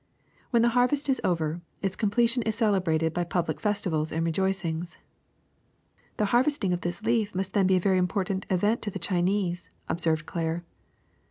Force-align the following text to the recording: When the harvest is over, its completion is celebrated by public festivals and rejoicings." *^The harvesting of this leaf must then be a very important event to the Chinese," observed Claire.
When 0.49 0.63
the 0.63 0.69
harvest 0.73 1.09
is 1.09 1.21
over, 1.23 1.61
its 1.83 1.95
completion 1.95 2.41
is 2.41 2.55
celebrated 2.55 3.13
by 3.13 3.23
public 3.23 3.59
festivals 3.61 4.11
and 4.11 4.25
rejoicings." 4.25 4.97
*^The 6.17 6.25
harvesting 6.25 6.73
of 6.73 6.81
this 6.81 7.03
leaf 7.03 7.35
must 7.35 7.53
then 7.53 7.67
be 7.67 7.75
a 7.75 7.79
very 7.79 7.99
important 7.99 8.47
event 8.49 8.81
to 8.81 8.89
the 8.89 8.97
Chinese," 8.97 9.69
observed 9.87 10.25
Claire. 10.25 10.63